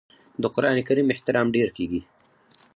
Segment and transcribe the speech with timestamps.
[0.41, 2.01] د قران کریم احترام ډیر کیږي.